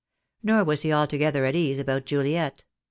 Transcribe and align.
Nor 0.41 0.63
was 0.63 0.81
he 0.81 0.91
altogether 0.91 1.45
at 1.45 1.55
ease 1.55 1.77
about 1.77 2.05
Juliet. 2.07 2.63